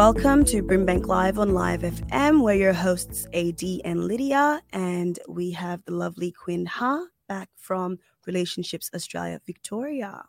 [0.00, 2.42] Welcome to Brimbank Live on Live FM.
[2.42, 7.98] We're your hosts, AD and Lydia, and we have the lovely Quinn Ha back from
[8.26, 10.24] Relationships Australia, Victoria.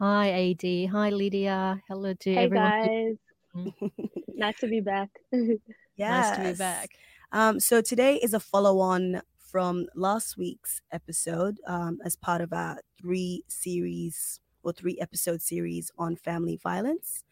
[0.00, 0.90] Hi, AD.
[0.90, 1.80] Hi, Lydia.
[1.86, 3.16] Hello to hey everyone.
[3.54, 3.70] guys.
[4.34, 5.10] nice to be back.
[5.30, 5.60] Yes.
[5.96, 6.90] Nice to be back.
[7.30, 12.80] Um, so today is a follow-on from last week's episode um, as part of our
[13.00, 17.22] three series or three episode series on family violence.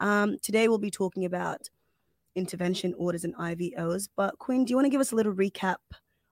[0.00, 1.68] Um, today we'll be talking about
[2.34, 4.08] intervention orders and IVOs.
[4.16, 5.76] But Quinn, do you want to give us a little recap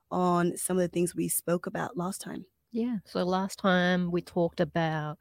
[0.09, 2.45] on some of the things we spoke about last time?
[2.71, 2.97] Yeah.
[3.05, 5.17] So last time we talked about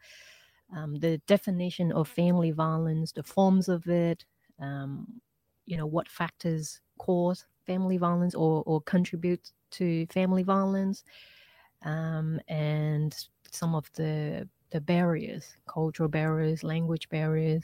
[0.75, 4.25] um, the definition of family violence, the forms of it,
[4.61, 5.21] um,
[5.65, 11.05] you know, what factors cause family violence or, or contribute to family violence,
[11.85, 13.15] um, and
[13.51, 17.63] some of the the barriers, cultural barriers, language barriers,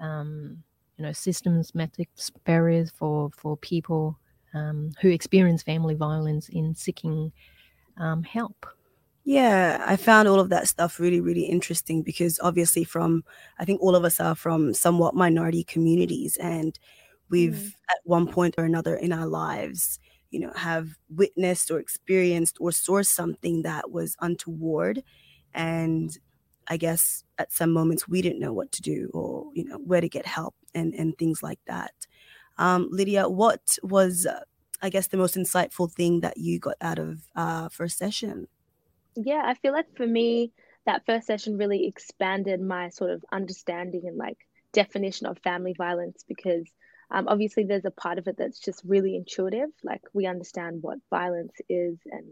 [0.00, 0.62] um,
[0.96, 2.08] you know, systematic
[2.44, 4.18] barriers for for people
[4.54, 7.32] um, who experience family violence in seeking
[7.98, 8.66] um, help.
[9.24, 13.24] Yeah, I found all of that stuff really, really interesting because obviously, from
[13.58, 16.78] I think all of us are from somewhat minority communities, and
[17.28, 17.72] we've Mm.
[17.90, 19.98] at one point or another in our lives,
[20.30, 25.02] you know, have witnessed or experienced or saw something that was untoward,
[25.54, 26.16] and
[26.68, 30.00] I guess at some moments we didn't know what to do or you know where
[30.00, 31.92] to get help and and things like that.
[32.58, 34.40] Um, Lydia, what was uh,
[34.82, 38.48] I guess the most insightful thing that you got out of uh, first session?
[39.14, 40.52] Yeah, I feel like for me,
[40.84, 44.38] that first session really expanded my sort of understanding and like
[44.72, 46.70] definition of family violence because
[47.10, 49.70] um, obviously there's a part of it that's just really intuitive.
[49.82, 52.24] Like we understand what violence is and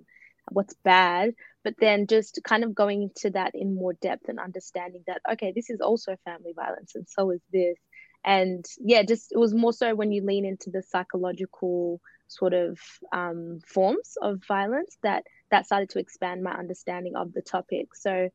[0.50, 5.02] what's bad, but then just kind of going into that in more depth and understanding
[5.06, 7.76] that, okay, this is also family violence and so is this.
[8.24, 12.78] And yeah, just it was more so when you lean into the psychological sort of
[13.12, 17.94] um, forms of violence that that started to expand my understanding of the topic.
[17.94, 18.30] So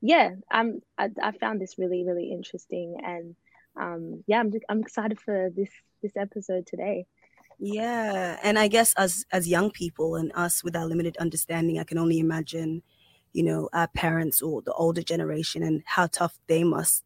[0.00, 3.36] yeah, I'm I, I found this really really interesting and
[3.76, 5.70] um, yeah, I'm I'm excited for this
[6.02, 7.06] this episode today.
[7.58, 11.84] Yeah, and I guess as as young people and us with our limited understanding, I
[11.84, 12.82] can only imagine,
[13.32, 17.04] you know, our parents or the older generation and how tough they must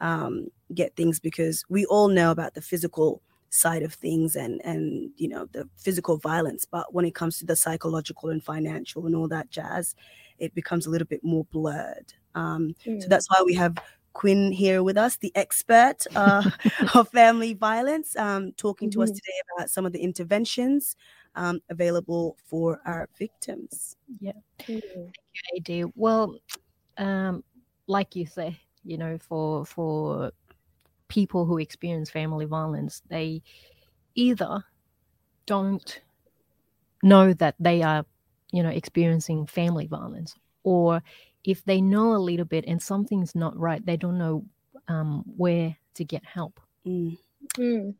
[0.00, 5.10] um, get things because we all know about the physical side of things and and
[5.16, 9.16] you know the physical violence, but when it comes to the psychological and financial and
[9.16, 9.94] all that jazz,
[10.38, 12.14] it becomes a little bit more blurred.
[12.34, 13.10] Um, so Mm.
[13.10, 13.76] that's why we have
[14.14, 16.50] Quinn here with us, the expert uh,
[16.94, 19.16] of family violence, um, talking to us Mhm.
[19.16, 20.96] today about some of the interventions
[21.36, 23.96] um, available for our victims.
[24.68, 25.12] Mm.
[25.56, 25.84] AD.
[25.94, 26.38] Well,
[26.98, 27.44] um,
[27.86, 30.32] like you say, you know, for for
[31.08, 33.42] people who experience family violence, they
[34.14, 34.64] either
[35.46, 36.00] don't
[37.02, 38.04] know that they are,
[38.52, 41.02] you know, experiencing family violence, or
[41.44, 44.44] if they know a little bit and something's not right, they don't know
[44.88, 47.16] um, where to get help Mm,
[47.58, 47.94] Mm.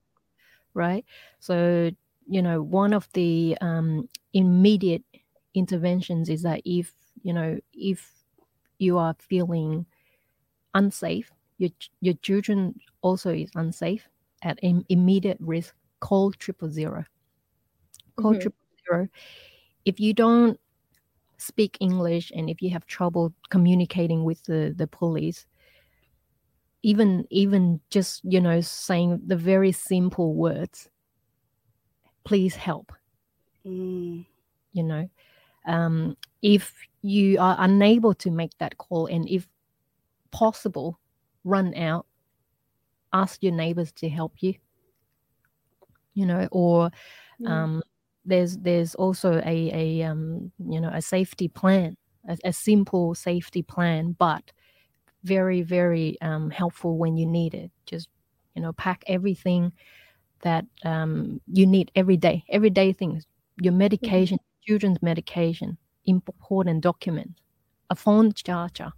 [0.75, 1.05] right?
[1.41, 1.91] So,
[2.29, 5.05] you know, one of the um, immediate
[5.55, 8.13] interventions is that if, you know, if
[8.79, 9.87] you are feeling
[10.75, 14.09] unsafe, your, your children also is unsafe
[14.43, 17.05] at im- immediate risk, call triple zero.
[18.17, 18.37] Call Mhm.
[18.37, 19.09] triple zero.
[19.85, 20.59] If you don't
[21.39, 25.47] speak English and if you have trouble communicating with the, the police,
[26.85, 30.91] even even just you know saying the very simple words
[32.25, 32.93] please help
[33.67, 34.25] mm,
[34.73, 35.09] you know
[35.67, 39.49] um, if you are unable to make that call and if
[40.31, 41.01] possible
[41.43, 42.07] run out
[43.15, 44.55] ask your neighbors to help you
[46.13, 46.91] you know or
[47.41, 47.83] Mm.
[48.25, 51.97] There's there's also a a um, you know a safety plan
[52.29, 54.53] a, a simple safety plan but
[55.25, 57.71] very very um, helpful when you need it.
[57.87, 58.09] Just
[58.55, 59.73] you know pack everything
[60.43, 62.45] that um, you need every day.
[62.51, 63.25] Everyday things
[63.63, 67.41] your medication children's medication important document
[67.91, 68.93] a phone charger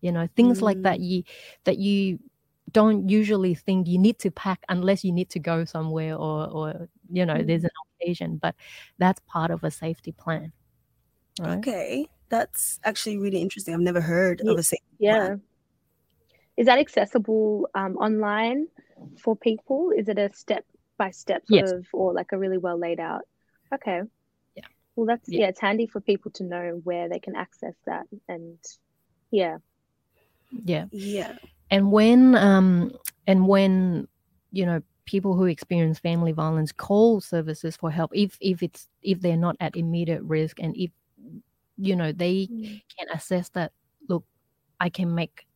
[0.00, 1.22] you know things like that you
[1.64, 2.18] that you
[2.72, 6.88] don't usually think you need to pack unless you need to go somewhere or or
[7.10, 7.70] you know there's an
[8.00, 8.54] occasion but
[8.98, 10.52] that's part of a safety plan
[11.40, 13.74] right Okay, that's actually really interesting.
[13.74, 15.18] I've never heard Ye- of a safety Yeah.
[15.26, 15.42] plan.
[16.56, 18.68] Is that accessible um, online
[19.22, 19.90] for people?
[19.96, 20.64] Is it a step
[20.98, 21.72] by step sort Yes.
[21.72, 23.22] of, or like a really well laid out?
[23.74, 24.02] Okay.
[24.54, 24.64] Yeah.
[24.94, 25.40] Well, that's Yeah.
[25.40, 25.48] yeah.
[25.48, 28.58] It's handy for people to know where they can access that, and
[29.30, 29.58] yeah.
[30.64, 31.36] yeah Yeah.
[31.70, 32.92] and when um
[33.26, 34.08] and when
[34.52, 39.20] you know people who experience family violence call services for help if if it's if
[39.22, 40.90] they're not at immediate risk and if
[41.78, 42.80] you know they Mm.
[42.98, 43.72] can assess that
[44.08, 44.24] look
[44.80, 45.46] i can make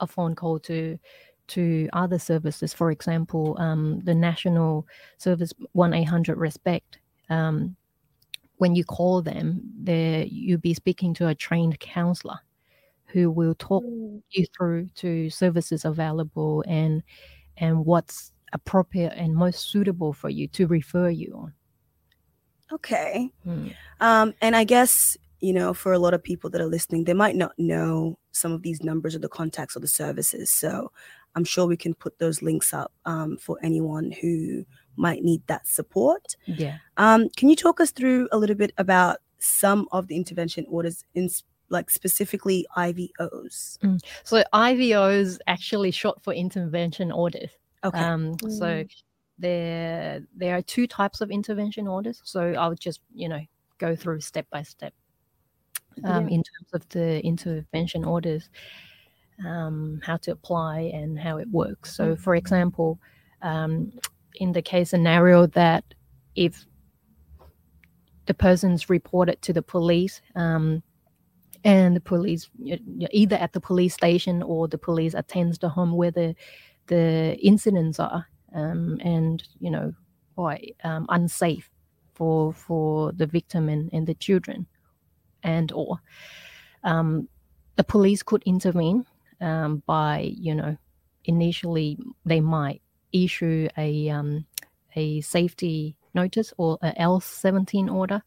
[0.00, 0.98] a phone call to
[1.48, 4.86] to other services for example um, the national
[5.18, 6.98] service 1-800 respect
[7.30, 7.76] um,
[8.58, 12.38] when you call them there you'll be speaking to a trained counselor
[13.06, 14.22] who will talk Mm.
[14.32, 17.02] you through to services available and
[17.58, 21.54] and what's appropriate and most suitable for you to refer you on.
[22.72, 23.30] Okay.
[23.46, 23.74] Mm.
[24.00, 27.14] Um, and I guess, you know, for a lot of people that are listening, they
[27.14, 30.50] might not know some of these numbers or the contacts or the services.
[30.50, 30.92] So
[31.34, 34.64] I'm sure we can put those links up um, for anyone who
[34.96, 36.36] might need that support.
[36.46, 36.78] Yeah.
[36.96, 41.04] Um, can you talk us through a little bit about some of the intervention orders
[41.14, 41.28] in
[41.70, 43.78] like specifically IVOs?
[44.24, 47.50] So IVOs actually short for intervention orders.
[47.84, 47.98] Okay.
[47.98, 48.90] Um, so Mm.
[49.38, 52.20] there there are two types of intervention orders.
[52.24, 53.40] So I'll just you know
[53.78, 54.92] go through step by step
[56.04, 56.34] um, Yeah.
[56.36, 58.50] in terms of the intervention orders,
[59.46, 61.94] um, how to apply and how it works.
[61.96, 62.98] So for example,
[63.42, 63.92] um,
[64.34, 65.84] in the case scenario that
[66.36, 66.66] if
[68.26, 70.20] the person's reported to the police.
[70.36, 70.82] Um,
[71.64, 75.68] and the police y- y- either at the police station or the police attends the
[75.68, 76.34] home where the
[76.90, 79.94] the incidents are um, and you know
[80.34, 81.70] quite um, unsafe
[82.14, 84.66] for for the victim and, and the children
[85.42, 85.98] and or
[86.84, 87.28] um,
[87.76, 89.06] the police could intervene
[89.40, 90.76] um, by you know
[91.24, 91.96] initially
[92.26, 92.82] they might
[93.12, 94.44] issue a um,
[94.96, 98.20] a safety notice or a L17 order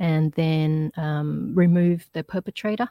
[0.00, 2.88] and then um, remove the perpetrator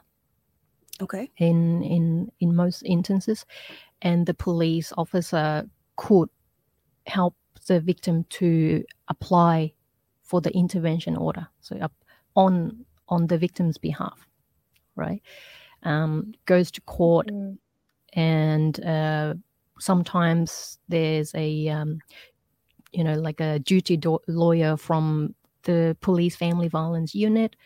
[1.02, 1.30] okay.
[1.36, 3.44] in in in most instances
[4.02, 6.28] and the police officer could
[7.06, 7.36] help
[7.68, 9.72] the victim to apply
[10.22, 11.48] for the intervention order.
[11.60, 11.92] So up
[12.36, 14.28] on on the victim's behalf
[14.96, 15.22] right?
[15.84, 17.58] Um, goes to court Mm.
[18.14, 19.34] and uh,
[19.78, 22.02] sometimes there's a um,
[22.92, 25.34] you know like a duty do- lawyer from
[25.64, 27.56] the police family violence unit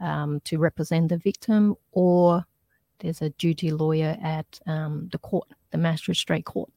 [0.00, 2.44] um, to represent the victim or
[3.00, 6.72] there's a duty lawyer at um, the court the magistrate court.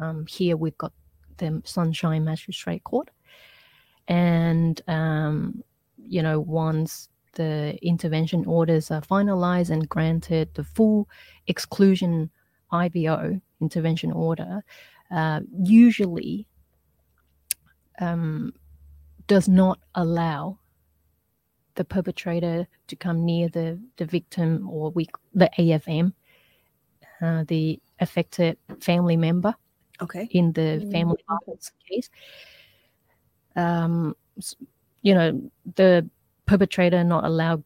[0.00, 0.92] Um, here we've got
[1.38, 3.10] the sunshine magistrate court.
[4.08, 5.62] And um,
[6.06, 11.08] you know once the intervention orders are finalized and granted the full
[11.46, 12.30] exclusion
[12.72, 14.62] IVO intervention order
[15.10, 16.46] uh, usually
[18.00, 18.52] um,
[19.26, 20.58] does not allow
[21.74, 26.12] the perpetrator to come near the, the victim or we the AFM,
[27.24, 29.54] uh, the affected family member
[30.02, 30.28] Okay.
[30.30, 31.44] in the Mm, family okay.
[31.46, 32.10] violence case.
[33.56, 34.16] Um,
[35.02, 36.08] you know, the
[36.46, 37.62] perpetrator not allowed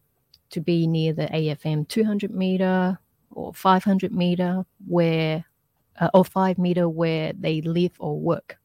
[0.51, 2.97] to be near the AFM 200 meter
[3.31, 5.45] or 500 meter where,
[5.99, 8.57] uh, or five meter where they live or work.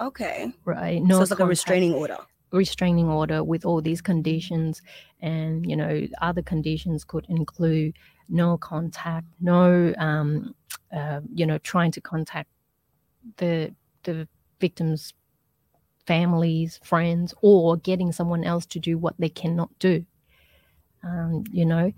[0.00, 0.52] Okay.
[0.64, 1.02] Right?
[1.08, 2.18] so it's like a restraining order.
[2.54, 4.82] Restraining order with all these conditions.
[5.20, 7.96] And you know other conditions could include
[8.28, 10.54] no contact no um,
[10.92, 12.50] uh, you know trying to contact
[13.38, 14.28] the the
[14.60, 15.14] victims
[16.06, 20.04] families friends or getting someone else to do what they cannot do.
[21.02, 21.92] Um, you know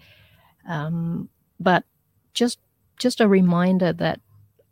[0.68, 1.84] um, but
[2.34, 2.58] just
[2.98, 4.20] just a reminder that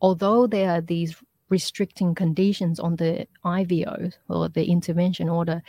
[0.01, 1.17] although there are these
[1.49, 5.63] restricting conditions on the IVO or the intervention order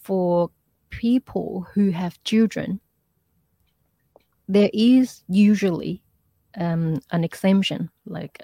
[0.00, 0.50] for
[0.90, 2.80] people who have children,
[4.48, 6.02] there is usually
[6.56, 8.42] um, an exemption, like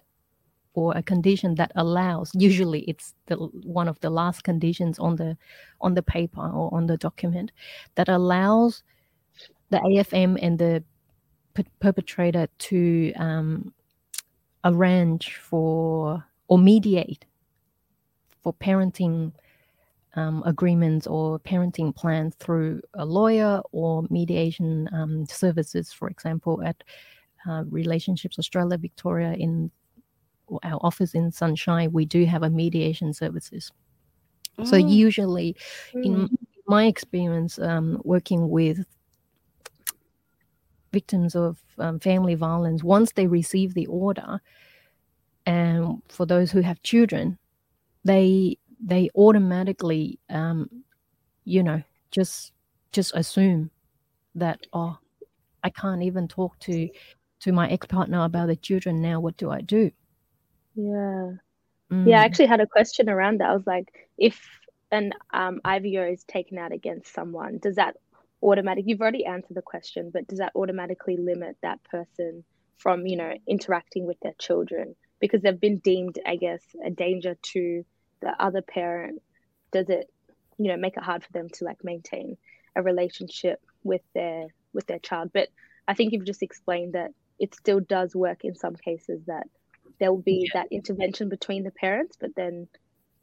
[0.74, 2.30] or a condition that allows.
[2.34, 5.36] Usually, it's the one of the last conditions on the
[5.80, 7.52] on the paper or on the document
[7.96, 8.82] that allows
[9.70, 10.82] the AFM and the
[11.54, 13.72] per- perpetrator to um,
[14.64, 17.26] arrange for or mediate
[18.42, 19.32] for parenting
[20.16, 26.82] um, agreements or parenting plans through a lawyer or mediation um, services, for example, at
[27.48, 29.70] uh, Relationships Australia Victoria in
[30.64, 33.72] our office in Sunshine, we do have a mediation services.
[34.64, 35.56] So Mm, usually,
[36.02, 36.28] in Mm.
[36.66, 38.84] my experience, um, working with
[40.92, 44.40] victims of um, family violence, once they receive the order,
[45.46, 47.38] and for those who have children,
[48.04, 50.68] they they automatically, um,
[51.44, 52.52] you know, just
[52.92, 53.70] just assume
[54.34, 54.98] that oh,
[55.62, 56.88] I can't even talk to
[57.40, 59.20] to my ex partner about the children now.
[59.20, 59.90] What do I do?
[60.74, 61.32] Yeah.
[61.90, 62.06] Mm.
[62.06, 63.50] Yeah, I actually had a question around that.
[63.50, 64.40] I was like, if
[64.92, 67.96] an um, IVO is taken out against someone, does that
[68.42, 68.84] automatic?
[68.86, 72.44] You've already answered the question, but does that automatically limit that person
[72.78, 77.36] from, you know, interacting with their children because they've been deemed, I guess, a danger
[77.52, 77.84] to
[78.20, 79.22] the other parent?
[79.72, 80.10] Does it,
[80.58, 82.36] you know, make it hard for them to like maintain
[82.74, 85.30] a relationship with their with their child?
[85.32, 85.48] But
[85.86, 89.46] I think you've just explained that it still does work in some cases that
[89.98, 90.62] there will be yeah.
[90.62, 92.68] that intervention between the parents, but then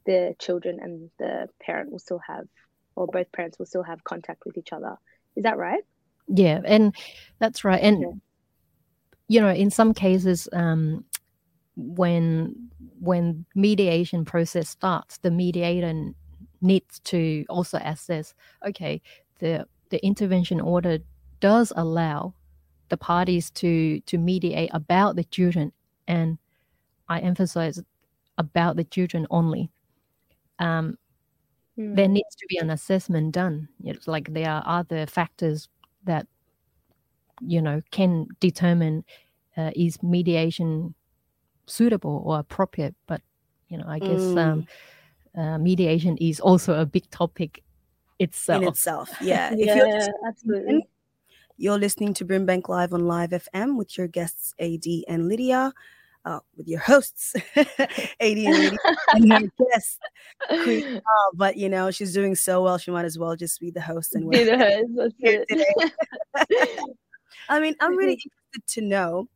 [0.06, 2.46] the children and the parent will still have,
[2.96, 4.96] or both parents will still have contact with each other.
[5.36, 5.84] Is that right?
[6.28, 6.94] Yeah, and
[7.38, 7.82] that's right.
[7.82, 8.08] And yeah.
[9.28, 11.04] you know, in some cases, um,
[11.78, 12.70] when
[13.00, 16.12] when mediation process starts, the mediator
[16.60, 18.34] needs to also assess.
[18.66, 19.00] Okay,
[19.38, 20.98] the the intervention order
[21.40, 22.34] does allow
[22.88, 25.72] the parties to to mediate about the children
[26.08, 26.38] and
[27.08, 27.80] I emphasize
[28.36, 29.70] about the children only.
[30.58, 30.98] Um,
[31.78, 31.94] mm.
[31.94, 33.68] There needs to be an assessment done.
[33.84, 35.68] It's like there are other factors
[36.04, 36.26] that
[37.40, 39.04] you know can determine
[39.56, 40.94] uh, is mediation
[41.68, 42.94] suitable or appropriate.
[43.06, 43.22] But
[43.68, 44.38] you know, I guess mm.
[44.38, 44.66] um,
[45.36, 47.62] uh, mediation is also a big topic
[48.18, 48.62] itself.
[48.62, 49.52] In itself, yeah.
[49.56, 50.86] yeah, you're absolutely.
[51.60, 55.72] You're listening to Brimbank Live on Live FM with your guests AD and Lydia
[56.24, 57.68] uh, with your hosts, AD
[58.20, 58.78] and,
[59.12, 59.40] and her
[59.72, 59.98] guest,
[60.48, 60.96] Queen.
[60.98, 63.80] Uh, but you know, she's doing so well, she might as well just be the
[63.80, 65.14] host and be the host.
[67.48, 69.28] I mean, I'm really interested to know.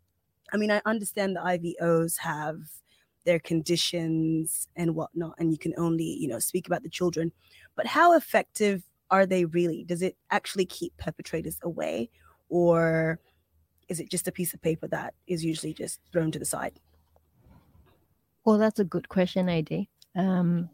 [0.53, 2.59] I mean, I understand the IVOs have
[3.25, 7.33] their conditions and whatnot, and you can only, you know, speak about the children.
[7.77, 9.85] But how effective are they really?
[9.85, 12.11] Does it actually keep perpetrators away,
[12.49, 13.19] or
[13.89, 16.81] is it just a piece of paper that is usually just thrown to the side?
[18.45, 19.87] Well, that's a good question, AD.
[20.17, 20.69] Um,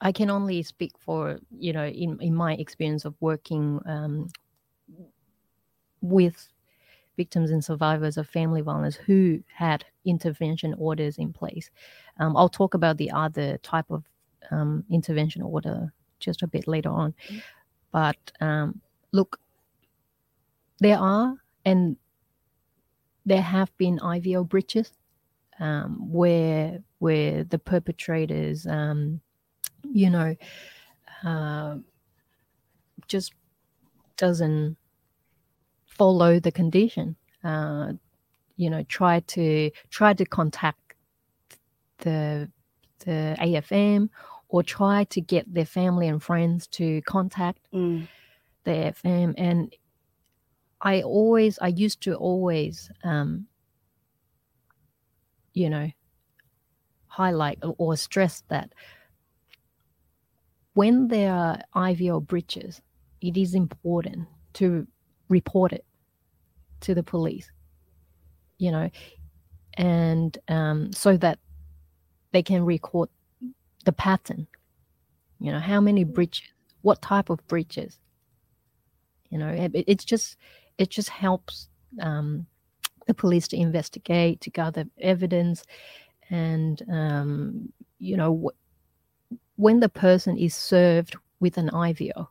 [0.00, 4.28] I can only speak for you know in in my experience of working um,
[6.00, 6.48] with
[7.18, 11.68] victims and survivors of family violence who had intervention orders in place.
[12.18, 14.04] Um, I'll talk about the other type of
[14.50, 17.12] um, intervention order just a bit later on.
[17.12, 17.38] Mm-hmm.
[17.92, 18.80] But um,
[19.12, 19.40] look,
[20.78, 21.34] there are
[21.64, 21.96] and
[23.26, 24.92] there have been IVO breaches
[25.60, 29.20] um, where where the perpetrators, um,
[29.82, 30.36] you know,
[31.24, 31.76] uh,
[33.08, 33.32] just
[34.16, 34.76] doesn't
[35.98, 37.16] follow the condition.
[37.44, 37.92] Uh,
[38.56, 40.94] you know, try to try to contact
[41.98, 42.50] the
[43.00, 44.08] the AFM
[44.48, 48.08] or try to get their family and friends to contact mm.
[48.64, 49.74] the AFM and
[50.80, 53.46] I always, I used to always, um,
[55.52, 55.90] you know,
[57.06, 58.72] highlight or stress that
[60.74, 62.80] when there are IVO breaches,
[63.20, 64.86] it is important to
[65.28, 65.84] report it
[66.80, 67.50] to the police,
[68.58, 68.90] you know,
[69.74, 71.38] and um, so that
[72.32, 73.08] they can record
[73.84, 74.46] the pattern,
[75.40, 76.48] you know, how many breaches,
[76.82, 77.98] what type of breaches,
[79.30, 80.36] you know, it, it's just
[80.78, 81.68] it just helps
[82.00, 82.46] um,
[83.06, 85.64] the police to investigate, to gather evidence,
[86.30, 88.50] and um, you know
[89.56, 92.28] when the person is served with an IVO,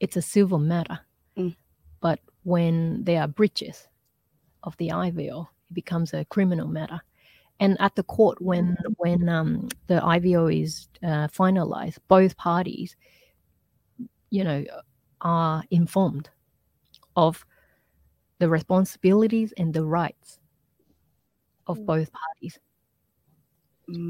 [0.00, 1.00] it's a civil matter.
[1.36, 1.56] Mm.
[2.00, 3.88] But when there are breaches
[4.62, 7.00] of the IVO, it becomes a criminal matter.
[7.58, 12.94] And at the court, when when um, the IVO is uh, finalized, both parties,
[14.30, 14.64] you know,
[15.22, 16.30] are informed
[17.16, 17.44] of
[18.38, 20.38] the responsibilities and the rights
[21.66, 21.86] of mm.
[21.86, 22.60] both parties.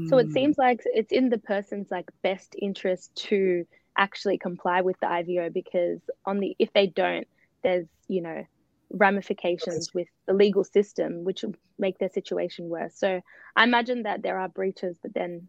[0.09, 3.65] So it seems like it's in the person's like best interest to
[3.95, 7.27] actually comply with the IVO because on the if they don't,
[7.63, 8.45] there's you know
[8.89, 11.43] ramifications with the legal system which
[11.77, 12.93] make their situation worse.
[12.95, 13.21] So
[13.55, 15.47] I imagine that there are breaches, but then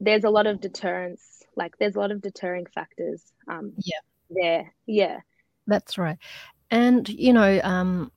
[0.00, 1.42] there's a lot of deterrence.
[1.56, 3.22] Like there's a lot of deterring factors.
[3.48, 3.98] Um, yeah.
[4.30, 4.74] There.
[4.86, 5.20] Yeah.
[5.66, 6.18] That's right.
[6.70, 8.10] And you know, um,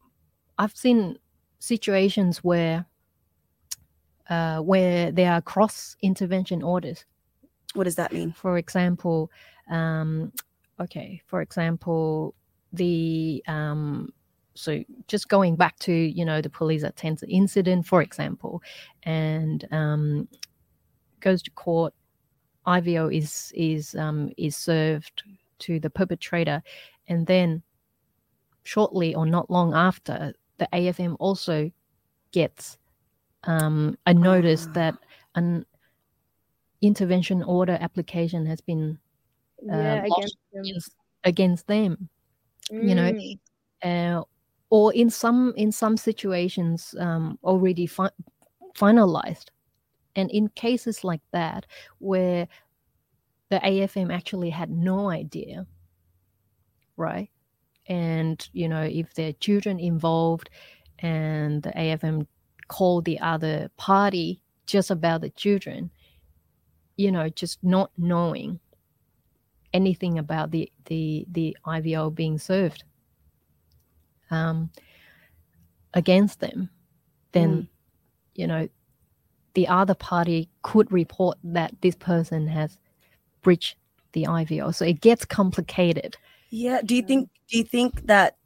[0.57, 1.19] I've seen
[1.59, 2.85] situations where
[4.29, 7.05] uh, where there are cross intervention orders.
[7.73, 8.31] What does that mean?
[8.31, 9.29] For example,
[9.69, 10.31] um,
[10.79, 12.33] okay, for example,
[12.73, 14.13] the um,
[14.53, 18.61] so just going back to you know the police attends the incident, for example,
[19.03, 20.27] and um,
[21.19, 21.93] goes to court.
[22.65, 25.23] IVO is is um, is served
[25.59, 26.61] to the perpetrator,
[27.07, 27.63] and then
[28.63, 31.71] shortly or not long after, the AFM also
[32.33, 32.77] gets
[33.43, 34.95] um, I noticed that
[35.35, 35.65] an
[36.81, 38.99] intervention order application has been
[39.71, 40.63] uh, yeah, against them.
[40.63, 42.09] against, against them.
[42.79, 43.39] You know, Mm.
[43.83, 44.23] uh,
[44.69, 48.11] or in some in some situations um, already fi-
[48.75, 49.49] finalized,
[50.15, 51.67] and in cases like that
[51.99, 52.47] where
[53.49, 55.67] the AFM actually had no idea,
[56.95, 57.29] right?
[57.87, 60.49] And you know, if there are children involved,
[60.99, 62.27] and the AFM
[62.69, 65.91] called the other party just about the children,
[66.97, 68.59] you know, just not knowing
[69.73, 72.83] anything about the the the IVO being served
[74.31, 74.69] um,
[75.93, 76.69] against them,
[77.31, 77.67] then
[78.35, 78.67] you know
[79.53, 82.77] the other party could report that this person has
[83.41, 83.75] breached
[84.13, 84.73] the IVO.
[84.73, 86.17] So it gets complicated.
[86.49, 86.81] Yeah.
[86.83, 88.37] Do you think do you think that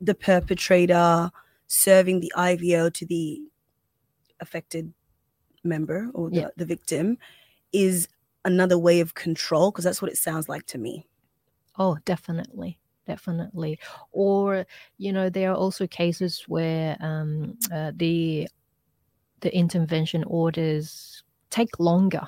[0.00, 1.30] the perpetrator
[1.68, 3.40] serving the IVO to the
[4.40, 4.92] affected
[5.64, 6.48] member or the, Yeah.
[6.56, 7.18] the victim
[7.72, 8.08] is
[8.44, 9.70] another way of control?
[9.70, 11.06] Because that's what it sounds like to me.
[11.78, 13.78] Oh, definitely, definitely.
[14.12, 14.66] Or
[14.98, 18.48] you know, there are also cases where um, uh, the
[19.40, 22.26] the intervention orders take longer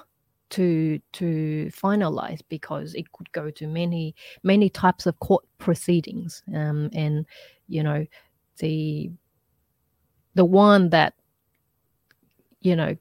[0.50, 6.90] to to finalize because it could go to many many types of court proceedings um,
[6.92, 7.26] and
[7.68, 8.04] you know
[8.58, 9.10] the
[10.34, 11.14] the one that
[12.60, 12.96] you know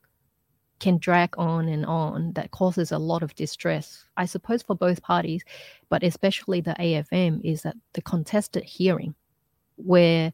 [0.83, 5.01] can drag on and on that causes a lot of distress i suppose for both
[5.01, 5.43] parties
[5.89, 9.15] but especially the afm is that the contested hearing
[9.77, 10.33] where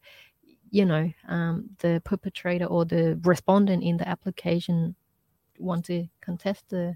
[0.72, 4.96] you know um, the perpetrator or the respondent in the application
[5.60, 6.96] want to contest the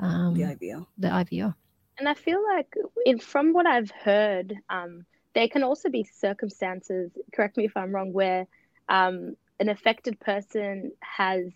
[0.00, 0.86] um, The IVO.
[0.96, 1.54] the IVO.
[1.98, 2.72] And I feel like,
[3.04, 7.10] in from what I've heard, um, there can also be circumstances.
[7.34, 8.46] Correct me if I'm wrong, where
[8.88, 11.50] um, an affected person has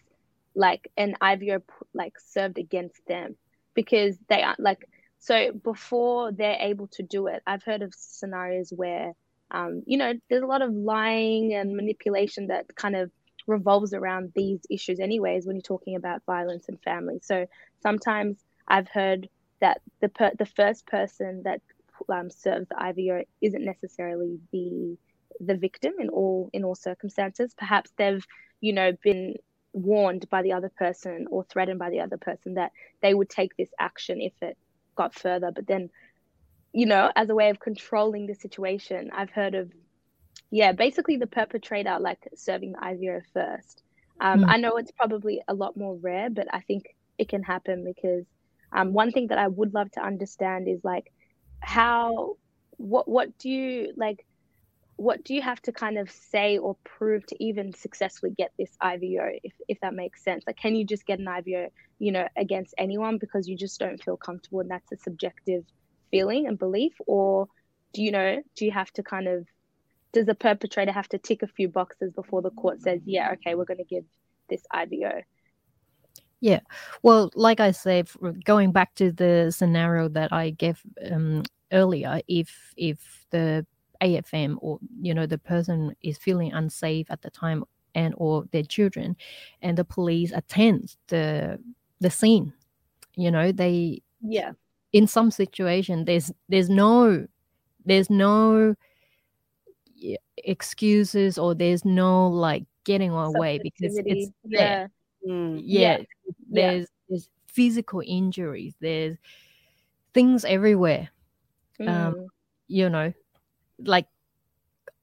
[0.55, 1.63] like an IVO
[1.95, 3.37] like served against them
[3.75, 4.89] because they are like
[5.19, 7.43] so before they're able to do it.
[7.47, 9.13] I've heard of scenarios where
[9.51, 13.11] um, you know there's a lot of lying and manipulation that kind of
[13.47, 17.45] revolves around these issues anyways when you're talking about violence and family so
[17.83, 18.37] sometimes
[18.69, 19.29] i've heard
[19.63, 21.61] that the per- the first person that
[22.09, 24.99] um, serves the IVO isn't necessarily the
[25.41, 27.55] the victim in all in all circumstances.
[27.57, 28.25] Perhaps they've
[28.61, 29.35] you know been
[29.73, 33.57] warned by the other person or threatened by the other person that they would take
[33.57, 34.57] this action if it
[34.97, 35.51] got further.
[35.55, 35.91] But then,
[36.73, 39.71] you know, as a way of controlling the situation, I've heard of
[40.51, 43.83] yeah, basically the perpetrator like serving the IVO first.
[44.21, 44.49] Um, Mm.
[44.49, 46.85] I know it's probably a lot more rare, but I think
[47.19, 48.27] it can happen because
[48.73, 51.05] um, one thing that I would love to understand is like
[51.61, 52.37] how
[52.77, 54.25] what what do you like
[55.03, 58.71] what do you have to kind of say or prove to even successfully get this
[58.81, 60.45] IVO if, if that makes sense?
[60.47, 64.03] Like can you just get an IVO you know against anyone because you just don't
[64.03, 65.65] feel comfortable and that's a subjective
[66.13, 66.93] feeling and belief?
[67.07, 67.49] Or
[67.93, 69.47] do you know do you have to kind of
[70.13, 73.55] does the perpetrator have to tick a few boxes before the court says yeah okay
[73.55, 74.05] we're going to give
[74.49, 75.23] this IVO
[76.41, 76.61] Yeah.
[77.03, 78.09] Well, like I said,
[78.45, 82.99] going back to the scenario that I gave um, earlier, if if
[83.31, 83.65] the
[84.03, 88.63] AFM or you know the person is feeling unsafe at the time and or their
[88.63, 89.17] children,
[89.63, 91.59] and the police attends the
[92.01, 92.53] the scene,
[93.17, 94.53] you know they yeah.
[94.93, 97.27] in some situation there's there's no
[97.85, 98.75] there's no
[100.39, 104.61] excuses or there's no like getting away because it's there.
[104.61, 104.87] Yeah
[105.27, 105.61] Mm.
[105.65, 106.05] yeah, Yeah.
[106.51, 108.75] there's there's physical injuries.
[108.81, 109.17] There's
[110.15, 111.11] things everywhere.
[111.81, 112.27] Um, Mm.
[112.69, 113.13] you know
[113.85, 114.07] like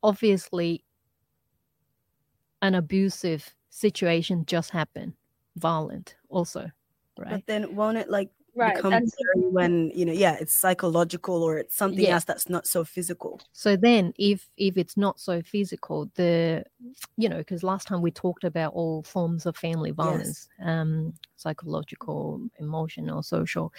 [0.03, 0.83] obviously
[2.61, 5.13] an abusive situation just happened.
[5.55, 6.69] Violent also
[7.19, 7.31] right?
[7.31, 11.57] But then won't it like right become that's when you know yeah it's psychological or
[11.59, 12.15] it's something Yeah.
[12.15, 13.41] else that's not so physical?
[13.51, 16.63] So then if if it's not so physical the
[17.17, 22.41] you know because last time we talked about all forms of family violence um psychological
[22.59, 23.73] emotional social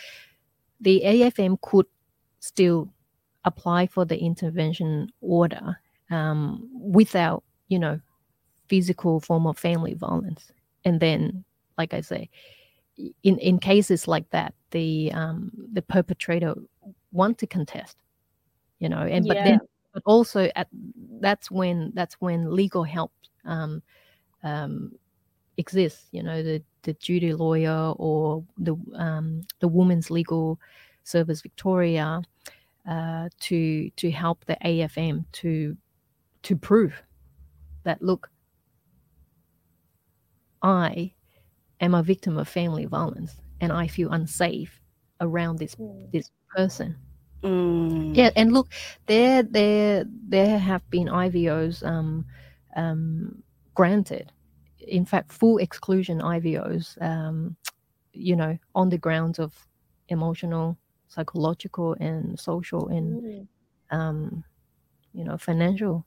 [0.81, 1.87] the afm could
[2.41, 2.93] still
[3.45, 5.79] apply for the intervention order
[6.11, 8.01] um, without you know
[8.69, 10.53] physical form of family violence
[10.85, 11.45] and then
[11.77, 12.29] like i say
[13.23, 16.55] in in cases like that the um the perpetrator
[17.13, 17.97] want to contest
[18.79, 19.61] you know and but then
[19.93, 20.69] but also at
[21.21, 23.13] that's when that's when legal help
[23.45, 23.83] um,
[24.43, 24.93] um,
[25.57, 26.07] exists.
[26.13, 30.59] You know, the the duty lawyer or the um, the Women's Legal
[31.05, 32.23] Service Victoria
[32.89, 35.77] uh, to to help the AFM to
[36.43, 37.03] to prove
[37.85, 38.31] that look,
[40.63, 41.13] I
[41.81, 44.81] am a victim of family violence and I feel unsafe
[45.21, 46.11] around this Mm.
[46.13, 46.97] this person.
[47.43, 48.17] Mm.
[48.17, 48.69] Yeah, and look,
[49.07, 52.27] there there there have been IVOs um,
[52.77, 53.43] um,
[53.75, 54.33] granted.
[54.79, 57.57] In fact, full exclusion IVOs, um,
[58.13, 59.55] you know, on the grounds of
[60.09, 60.77] emotional,
[61.11, 63.49] psychological, and social, and Mm.
[63.91, 64.45] um,
[65.13, 66.07] you know, financial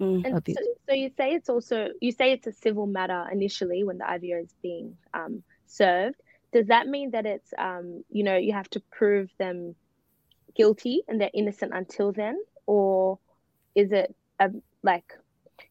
[0.00, 0.24] Mm.
[0.24, 0.58] And abuse.
[0.58, 4.04] so, so you say it's also you say it's a civil matter initially when the
[4.04, 6.16] IVO is being um, served.
[6.52, 9.74] Does that mean that it's um, you know you have to prove them
[10.56, 13.18] guilty and they're innocent until then, or
[13.74, 14.50] is it a,
[14.82, 15.04] like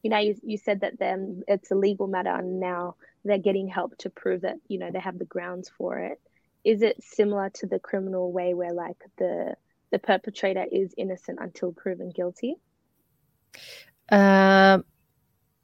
[0.02, 3.68] you know you, you said that then it's a legal matter and now they're getting
[3.68, 6.20] help to prove that you know they have the grounds for it.
[6.64, 9.56] Is it similar to the criminal way where like the
[9.92, 12.56] the perpetrator is innocent until proven guilty?
[14.10, 14.84] Um,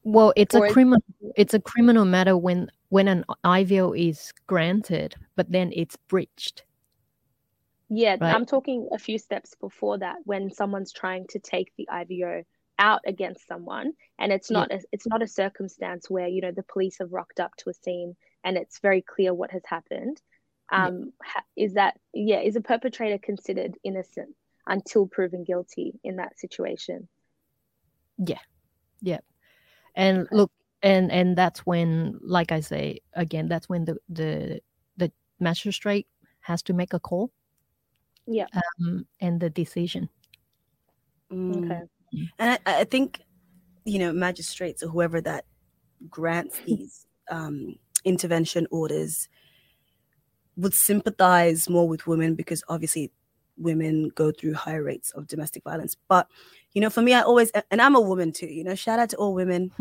[0.04, 1.04] well, it's Or a criminal.
[1.36, 6.64] It's a criminal matter when when an IVO is granted, but then it's breached.
[7.90, 8.34] Yeah, Right.
[8.36, 12.44] I'm talking a few steps before that when someone's trying to take the IVO
[12.78, 14.60] out against someone and it's Yeah.
[14.60, 17.70] not a, it's not a circumstance where you know the police have rocked up to
[17.70, 20.22] a scene and it's very clear what has happened.
[20.72, 20.86] Yeah.
[20.86, 24.36] Um, ha- is that yeah, is a perpetrator considered innocent
[24.68, 27.08] until proven guilty in that situation?
[28.18, 28.40] Yeah
[29.02, 29.20] yeah
[29.96, 30.52] and look,
[30.82, 34.62] and and that's when, like I say again, that's when the the
[34.98, 36.08] the magistrate
[36.42, 37.32] has to make a call
[38.26, 38.48] Yeah.
[38.54, 40.10] um, and the decision.
[41.32, 41.66] Mm.
[41.66, 41.82] Okay.
[42.40, 43.22] And I, I think,
[43.86, 45.46] you know, magistrates or whoever that
[46.10, 49.28] grants these um, intervention orders
[50.60, 53.12] would sympathize more with women because obviously
[53.58, 55.95] women go through higher rates of domestic violence.
[56.08, 56.28] But,
[56.74, 59.10] you know, for me, I always, and I'm a woman too, you know, shout out
[59.10, 59.72] to all women,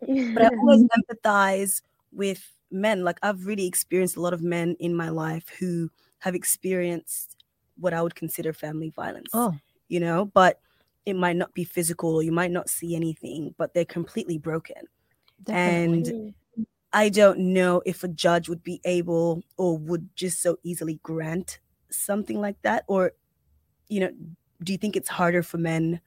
[0.00, 3.04] but I always empathize with men.
[3.04, 5.90] Like I've really experienced a lot of men in my life who
[6.20, 7.36] have experienced
[7.78, 9.54] what I would consider family violence Oh,
[9.88, 10.60] you know, but
[11.06, 14.82] it might not be physical or you might not see anything, but they're completely broken.
[15.42, 16.10] definitely.
[16.12, 16.34] And
[16.92, 21.60] I don't know if a judge would be able or would just so easily grant
[21.90, 22.84] something like that.
[22.88, 23.12] Or,
[23.88, 24.10] you know,
[24.62, 26.00] do you think it's harder for men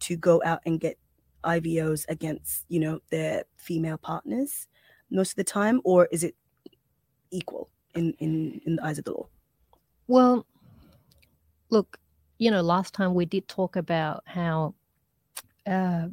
[0.00, 0.98] to go out and get
[1.44, 4.66] IVOs against, you know, their female partners
[5.10, 5.80] most of the time?
[5.84, 6.34] Or is it
[7.30, 9.28] equal in, in, in the eyes of the law?
[10.08, 10.44] Well,
[11.70, 11.98] look,
[12.38, 14.74] you know, last time we did talk about how
[15.66, 16.08] uh,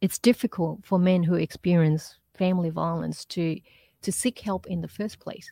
[0.00, 3.60] it's difficult for men who experience family violence to
[4.02, 5.50] to seek help in the first place.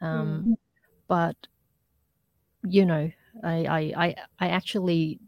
[0.00, 0.48] Um,
[1.08, 1.36] But
[2.64, 3.10] you know,
[3.44, 5.20] I, I I I actually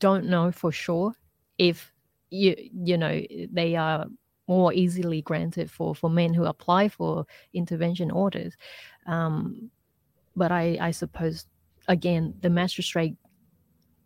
[0.00, 1.14] don't know for sure
[1.58, 1.92] if
[2.30, 4.06] you you know they are
[4.48, 8.56] more easily granted for for men who apply for intervention orders.
[9.06, 9.70] Um,
[10.36, 11.46] but I I suppose
[11.88, 13.16] again the magistrate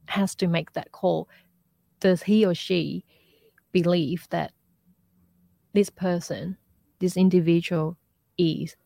[0.07, 1.29] has to make that call.
[2.01, 3.05] Does he or she
[3.73, 4.53] believe that
[5.75, 6.57] this person,
[7.01, 7.97] this individual,
[8.39, 8.77] is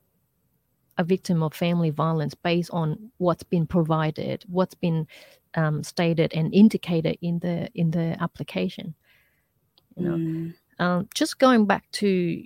[0.98, 5.06] a victim of family violence based on what's been provided, what's been
[5.54, 8.94] um, stated and indicated in the in the application?
[9.96, 12.42] You know, Mm, um, just going back to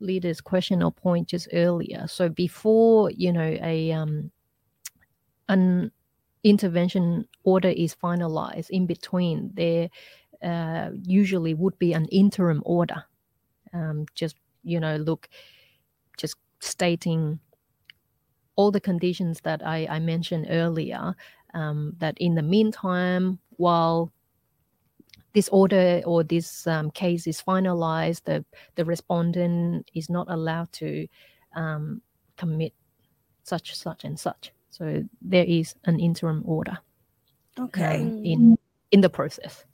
[0.00, 2.06] Lydia's question or point just earlier.
[2.08, 4.30] So before you know a um,
[5.48, 5.90] an
[6.44, 9.88] intervention order is finalized, in between there
[10.42, 13.04] uh, usually would be an interim order.
[13.72, 15.28] Um, just you know, look,
[16.18, 17.38] just stating
[18.56, 21.14] all the conditions that I, I mentioned earlier.
[21.54, 24.12] Um, that in the meantime, while
[25.32, 31.06] this order or this um, case is finalized, the, the respondent is not allowed to
[31.54, 32.02] um,
[32.36, 32.72] commit
[33.42, 34.52] such, such, and such.
[34.70, 36.78] So there is an interim order
[37.58, 38.02] okay.
[38.02, 38.58] um, in
[38.90, 39.64] in the process.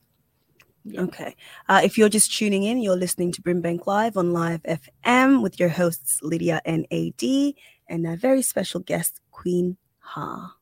[0.96, 1.36] Okay.
[1.68, 5.60] Uh, if you're just tuning in, you're listening to Brimbank Live on Live FM with
[5.60, 7.54] your hosts Lydia and AD
[7.88, 10.56] and a very special guest, Queen Ha.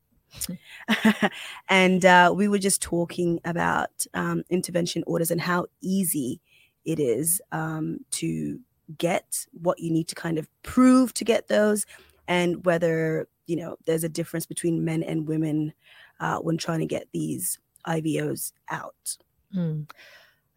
[1.69, 6.41] and uh, we were just talking about um, intervention orders and how easy
[6.85, 8.61] it is um, to
[8.99, 11.87] get what you need to kind of prove to get those,
[12.29, 15.73] and whether you know there's a difference between men and women
[16.21, 19.17] uh, when trying to get these IVOs out.
[19.57, 19.91] Mm.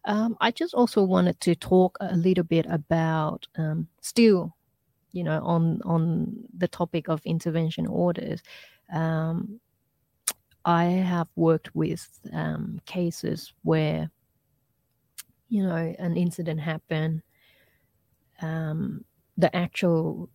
[0.06, 4.54] Um, I just also wanted to talk a little bit about um, still,
[5.12, 8.42] you know, on on the topic of intervention orders.
[8.92, 9.60] Um,
[10.64, 14.10] I have worked with um, cases where,
[15.48, 17.22] you know, an incident happened.
[18.42, 19.04] Um,
[19.36, 20.28] the actual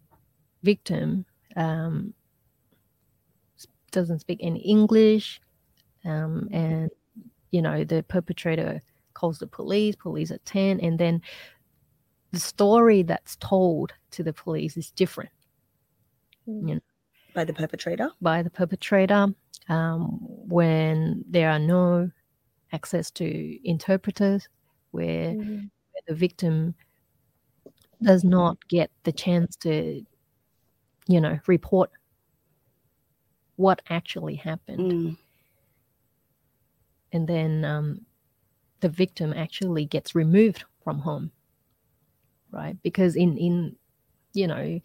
[0.64, 2.14] victim um,
[3.92, 5.42] doesn't speak any English,
[6.06, 6.90] um, and
[7.52, 8.82] you know the perpetrator
[9.14, 9.96] calls the police.
[9.96, 11.22] Police attend, and then
[12.32, 15.32] the story that's told to the police is different.
[16.48, 16.68] Mm.
[16.70, 16.82] You know,
[17.34, 18.10] by the perpetrator.
[18.22, 19.28] by the perpetrator
[19.68, 22.10] um, when there are no
[22.72, 24.48] access to interpreters,
[24.92, 25.70] where Mhm.
[26.08, 26.76] the victim
[28.02, 30.04] does not get the chance to,
[31.08, 31.92] you know, report
[33.58, 34.92] what actually happened.
[34.92, 35.18] Mm.
[37.12, 38.06] And then um,
[38.82, 41.32] the victim actually gets removed from home,
[42.52, 42.78] right?
[42.84, 43.76] Because in, in,
[44.34, 44.80] you know,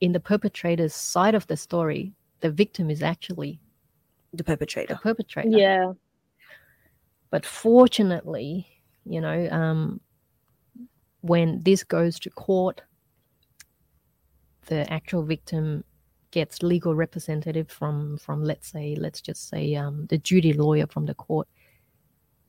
[0.00, 3.60] in the perpetrator's side of the story, the victim is actually
[4.32, 4.98] The the perpetrator.
[5.02, 5.58] perpetrator.
[5.58, 5.92] Yeah.
[7.30, 8.66] But fortunately,
[9.04, 10.00] you know, um,
[11.20, 12.80] when this goes to court,
[14.66, 15.84] the actual victim
[16.30, 21.06] gets legal representative from from let's say let's just say um, the duty lawyer from
[21.06, 21.48] the court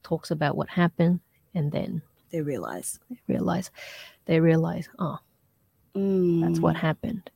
[0.03, 1.19] talks about what happened
[1.55, 2.99] and then They realize.
[3.09, 3.71] they realize
[4.25, 5.17] they realize oh
[5.93, 6.79] that's what Mm.
[6.79, 7.29] happened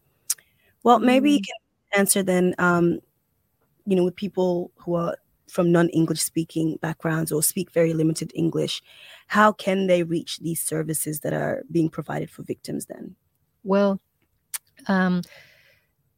[0.84, 1.46] Well, maybe you Mm.
[1.48, 2.54] can answer then.
[2.60, 3.00] Um,
[3.88, 5.16] you know, with people who are
[5.50, 8.82] from non-English speaking backgrounds or speak very limited English,
[9.28, 12.86] how can they reach these services that are being provided for victims?
[12.86, 13.16] Then.
[13.64, 14.00] Well,
[14.88, 15.22] um,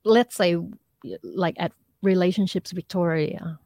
[0.08, 0.58] let's say,
[1.24, 3.60] like at Relationships Victoria,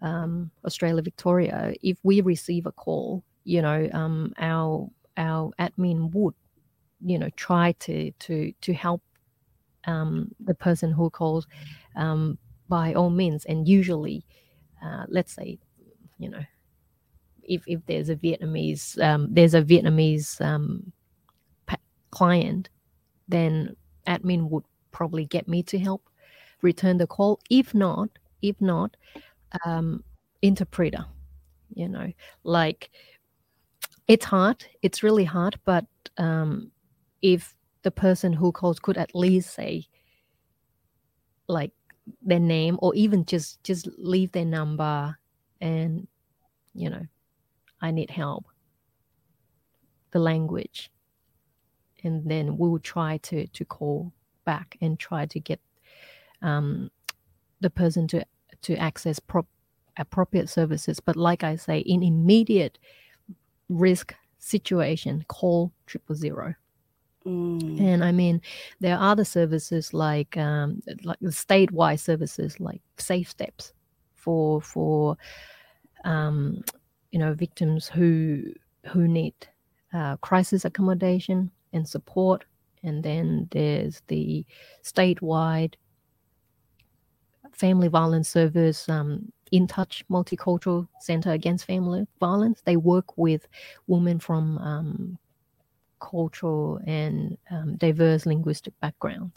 [0.00, 6.34] um, Australia Victoria, if we receive a call, you know, um, our our admin would,
[7.04, 9.02] you know, try to to to help
[9.86, 11.46] um, the person who calls
[11.96, 14.24] um, by all means, and usually,
[14.84, 15.58] uh, let's say,
[16.18, 16.44] you know,
[17.42, 20.92] if if there's a Vietnamese um, there's a Vietnamese um,
[22.10, 22.68] client,
[23.28, 23.76] then
[24.06, 26.08] admin would probably get me to help
[26.62, 27.40] return the call.
[27.50, 28.10] If not,
[28.42, 28.96] if not,
[29.64, 30.04] um,
[30.42, 31.04] interpreter.
[31.74, 32.12] You know,
[32.44, 32.90] like
[34.06, 34.64] it's hard.
[34.82, 35.58] It's really hard.
[35.64, 35.86] But
[36.18, 36.70] um,
[37.22, 39.86] if the person who calls could at least say,
[41.48, 41.72] like
[42.20, 45.16] their name, or even just just leave their number,
[45.60, 46.06] and
[46.74, 47.06] you know,
[47.80, 48.44] I need help.
[50.10, 50.92] The language
[52.04, 54.12] and then we will try to to call
[54.44, 55.60] back and try to get
[56.42, 56.90] um,
[57.60, 58.24] the person to
[58.62, 59.46] to access prop,
[59.96, 61.00] appropriate services.
[61.00, 62.78] But like I say, in immediate
[63.68, 66.54] risk situation, call triple zero.
[67.26, 67.80] Mm.
[67.80, 68.40] And I mean,
[68.80, 73.72] there are other services like um, like the statewide services like Safe Steps
[74.14, 75.16] for for
[76.04, 76.64] um,
[77.10, 78.42] you know victims who
[78.86, 79.34] who need
[79.92, 82.44] uh, crisis accommodation and support.
[82.82, 84.44] And then there's the
[84.82, 85.74] statewide
[87.52, 92.62] family violence service, um, In Touch Multicultural Center Against Family Violence.
[92.64, 93.46] They work with
[93.86, 95.18] women from um,
[96.00, 99.36] cultural and um, diverse linguistic backgrounds.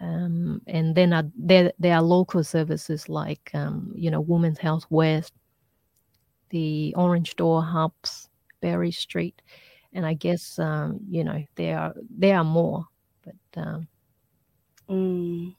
[0.00, 5.32] Um, and then there, there are local services like, um, you know, Women's Health West,
[6.50, 8.28] the Orange Door Hubs,
[8.60, 9.40] Berry Street
[9.96, 12.86] and I guess um, you know there are there are more,
[13.24, 13.88] but um,
[14.88, 15.56] Mm.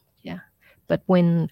[0.88, 1.50] but when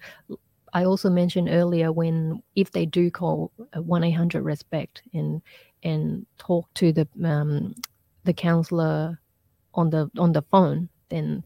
[0.72, 5.42] I also mentioned earlier when if they do call one eight hundred respect and
[5.82, 7.74] and talk to the um,
[8.24, 9.20] the counselor
[9.74, 11.44] on the on the phone, then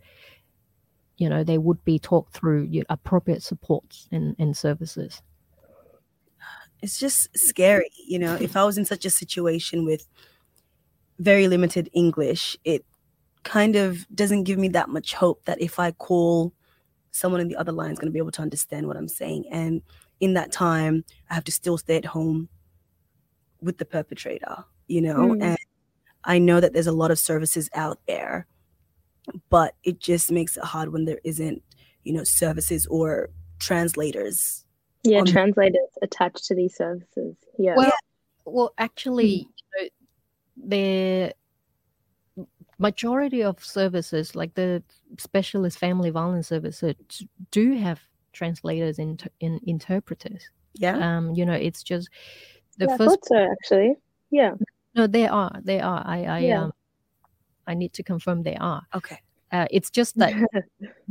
[1.18, 5.22] you know they would be talked through you know, appropriate supports and, and services.
[6.82, 8.36] It's just scary, you know.
[8.36, 10.08] If I was in such a situation with
[11.20, 12.84] very limited English, it
[13.44, 16.52] kind of doesn't give me that much hope that if I call
[17.12, 19.44] someone in the other line is going to be able to understand what I'm saying.
[19.50, 19.82] And
[20.20, 22.48] in that time, I have to still stay at home
[23.60, 25.34] with the perpetrator, you know?
[25.34, 25.42] Mm.
[25.42, 25.58] And
[26.24, 28.46] I know that there's a lot of services out there,
[29.48, 31.62] but it just makes it hard when there isn't,
[32.04, 34.64] you know, services or translators.
[35.02, 37.36] Yeah, On- translators attached to these services.
[37.58, 37.74] Yeah.
[37.76, 37.92] Well,
[38.44, 39.50] well, actually, you know,
[40.66, 41.34] the
[42.78, 44.82] majority of services, like the
[45.18, 46.94] specialist family violence services,
[47.50, 48.00] do have
[48.32, 50.48] translators and in, interpreters.
[50.74, 50.96] Yeah.
[50.96, 52.08] Um, you know, it's just
[52.78, 53.10] the yeah, I first.
[53.10, 53.96] thought so actually.
[54.30, 54.52] Yeah.
[54.94, 56.02] No, there are, there are.
[56.06, 56.64] I, I, Yeah.
[56.64, 56.72] um,
[57.66, 58.82] I need to confirm there are.
[58.94, 59.18] Okay.
[59.52, 60.32] Uh, it's just that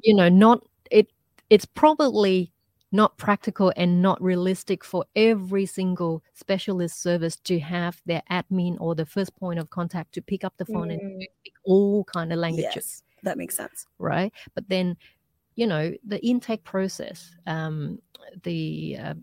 [0.02, 1.08] you know, not it.
[1.50, 2.52] It's probably
[2.92, 8.96] not practical and not realistic for every single specialist service to have their admin or
[8.96, 11.00] the first point of contact to pick up the phone mm.
[11.00, 12.74] and speak all kind of languages.
[12.76, 14.34] Yes, that makes sense, right?
[14.56, 14.98] But then,
[15.56, 18.00] you know, the intake process, um,
[18.44, 19.14] the uh,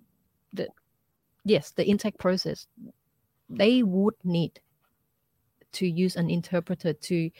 [0.52, 0.68] the
[1.44, 2.68] yes, the intake process,
[3.48, 4.60] they would need
[5.72, 7.30] to use an interpreter to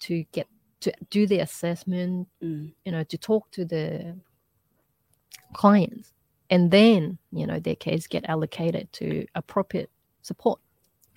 [0.00, 0.46] to get
[0.80, 2.72] to do the assessment, mm.
[2.84, 4.16] you know, to talk to the
[5.52, 6.12] clients.
[6.50, 9.90] And then you know their case get allocated to appropriate
[10.22, 10.60] support.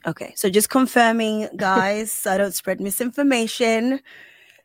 [0.05, 4.01] Okay so just confirming guys so i don't spread misinformation.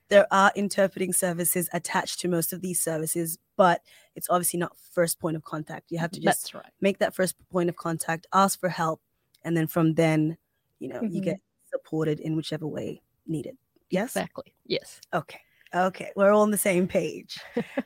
[0.09, 3.81] There are interpreting services attached to most of these services but
[4.15, 5.91] it's obviously not first point of contact.
[5.91, 6.65] You have to just right.
[6.81, 9.01] make that first point of contact ask for help
[9.45, 10.37] and then from then
[10.79, 11.15] you know mm-hmm.
[11.15, 13.57] you get supported in whichever way needed.
[13.91, 14.17] Yes?
[14.17, 14.53] Exactly.
[14.67, 15.01] Yes.
[15.15, 15.41] Okay
[15.75, 17.39] Okay, we're all on the same page.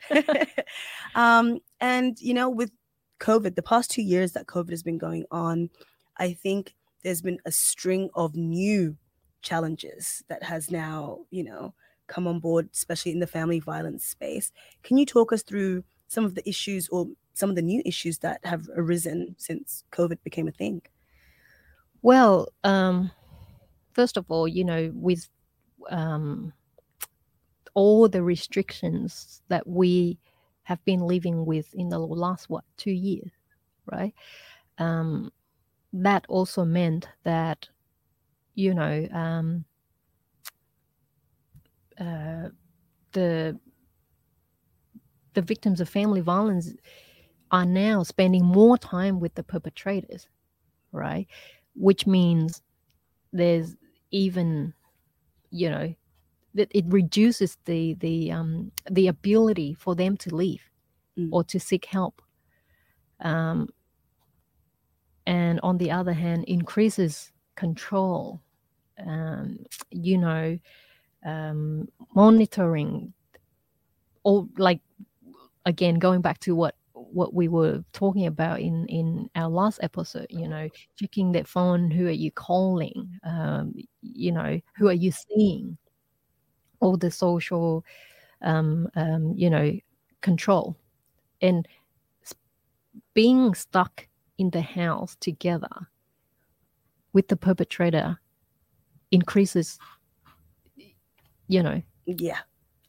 [1.15, 2.71] um, and you know, with
[3.19, 5.69] COVID, the past two years that COVID has been going on,
[6.17, 8.95] I think there's been a string of new
[9.41, 11.73] challenges that has now, you know,
[12.07, 14.51] come on board, especially in the family violence space.
[14.83, 18.19] Can you talk us through some of the issues or some of the new issues
[18.19, 20.81] that have arisen since COVID became a thing?
[22.01, 23.11] Well, um,
[23.93, 25.27] first of all, you know, with
[25.89, 26.53] um,
[27.73, 30.19] all the restrictions that we
[30.63, 33.31] have been living with in the last what two years
[33.91, 34.13] right?
[34.77, 35.31] Um,
[35.93, 37.67] that also meant that
[38.55, 39.65] you know um,
[41.99, 42.49] uh,
[43.13, 43.59] the
[45.33, 46.73] the victims of family violence
[47.51, 50.27] are now spending more time with the perpetrators
[50.91, 51.27] right?
[51.75, 52.61] Which means
[53.33, 53.75] there's
[54.11, 54.73] even
[55.51, 55.95] you know
[56.53, 60.63] that it reduces the the um, the ability for them to leave
[61.17, 61.29] mm.
[61.31, 62.21] or to seek help.
[63.19, 63.69] Um,
[65.27, 68.41] and on the other hand, increases control.
[69.05, 69.59] Um,
[69.89, 70.59] you know,
[71.25, 73.13] um, monitoring,
[74.23, 74.81] or like
[75.65, 80.27] again going back to what what we were talking about in in our last episode
[80.29, 85.11] you know checking that phone who are you calling um, you know who are you
[85.11, 85.77] seeing
[86.81, 87.85] all the social,
[88.41, 89.77] um, um, you know,
[90.21, 90.75] control,
[91.41, 91.67] and
[93.13, 95.87] being stuck in the house together
[97.13, 98.19] with the perpetrator
[99.11, 99.79] increases,
[101.47, 102.39] you know, yeah,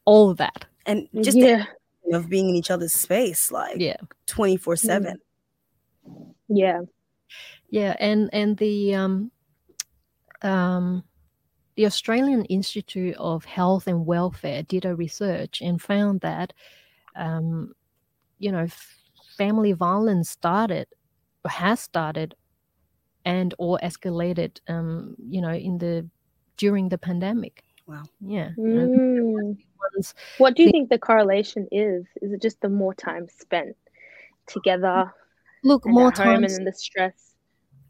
[0.05, 1.65] all of that, and just yeah.
[2.13, 5.19] of being in each other's space, like yeah, twenty four seven.
[6.49, 6.83] Yeah,
[7.71, 9.31] yeah, and and the um
[10.43, 11.05] um
[11.77, 16.53] the Australian Institute of Health and Welfare did a research and found that,
[17.17, 17.73] um,
[18.39, 18.67] you know,
[19.37, 20.87] family violence started
[21.45, 22.35] or has started
[23.25, 26.09] and or escalated, um, you know, in the
[26.57, 27.65] during the pandemic.
[27.87, 28.03] Wow.
[28.21, 28.51] Yeah.
[28.59, 29.57] Mm.
[30.39, 32.07] What do you the, think the correlation is?
[32.21, 33.77] Is it just the more time spent
[34.47, 35.13] together?
[35.65, 37.35] Look, more time and the stress.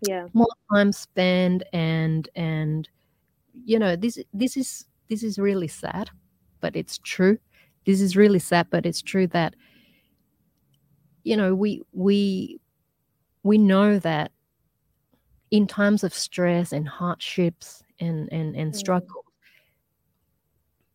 [0.02, 0.26] Yeah.
[0.32, 2.88] More time spent and and
[3.64, 6.10] you know this this is this is really sad
[6.60, 7.38] but it's true
[7.86, 9.54] this is really sad but it's true that
[11.24, 12.60] you know we we
[13.42, 14.32] we know that
[15.50, 18.76] in times of stress and hardships and and and mm.
[18.76, 19.24] struggle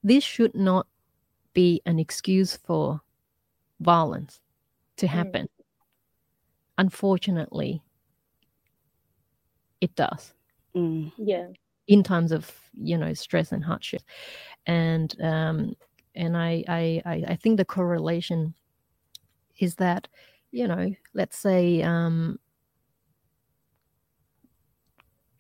[0.04, 0.88] this should not
[1.54, 3.02] be an excuse for
[3.80, 4.42] violence
[4.96, 5.10] to mm.
[5.10, 5.64] happen mm.
[6.78, 7.82] unfortunately
[9.80, 10.34] it does
[10.76, 11.12] mm.
[11.18, 11.48] yeah
[11.88, 14.02] in times of you know stress and hardship
[14.66, 15.74] and um
[16.16, 18.54] and I, I i think the correlation
[19.60, 20.08] is that
[20.52, 22.40] you know let's say um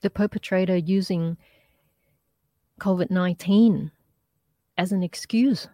[0.02, 1.38] the perpetrator using
[2.80, 3.92] covid-19
[4.78, 5.68] as an excuse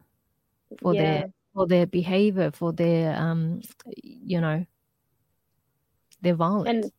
[0.82, 1.02] for yeah.
[1.02, 3.62] their for their behavior for their um
[3.96, 4.66] you know
[6.22, 6.92] their violence and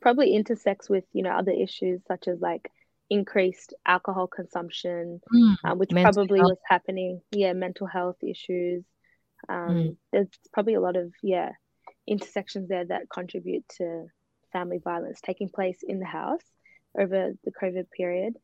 [0.00, 2.70] probably intersects with you know other issues such as like
[3.10, 6.50] increased alcohol consumption, mm, um, which probably health.
[6.50, 7.20] was happening.
[7.32, 8.84] Yeah, mental health issues.
[9.48, 9.96] Um, mm.
[10.12, 11.52] There's probably a lot of yeah
[12.06, 14.06] intersections there that contribute to
[14.52, 16.44] family violence taking place in the house
[16.98, 18.34] over the COVID period.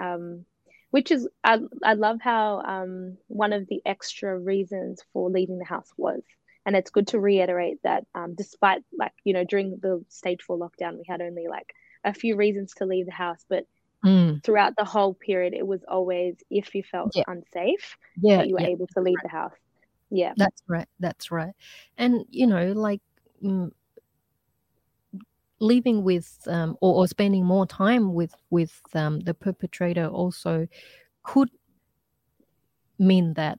[0.00, 0.44] Um,
[0.90, 5.64] which is I, I love how um, one of the extra reasons for leaving the
[5.64, 6.22] house was
[6.66, 10.58] and it's good to reiterate that um, despite like you know during the stage four
[10.58, 11.72] lockdown we had only like
[12.04, 13.64] a few reasons to leave the house but
[14.06, 14.42] mm.
[14.44, 17.24] throughout the whole period it was always if you felt yeah.
[17.26, 18.68] unsafe yeah that you were yeah.
[18.68, 19.52] able to leave the house
[20.10, 20.32] Yeah.
[20.36, 20.88] That's right.
[21.00, 21.54] That's right.
[21.98, 23.00] And you know, like
[23.42, 23.70] mm,
[25.58, 30.66] living with um, or, or spending more time with with um, the perpetrator also
[31.22, 31.50] could
[32.98, 33.58] mean that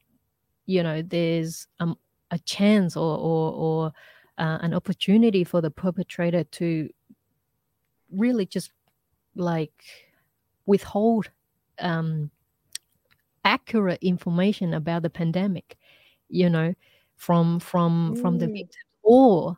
[0.66, 1.98] you know there's um,
[2.32, 3.92] a chance or or, or
[4.38, 6.90] uh, an opportunity for the perpetrator to
[8.12, 8.72] really just
[9.36, 10.07] like
[10.68, 11.32] withhold
[11.80, 12.32] um,
[13.44, 15.78] accurate information about the pandemic
[16.30, 16.74] you know
[17.16, 18.22] from from mm.
[18.22, 18.52] from the Mm.
[18.54, 19.58] victims or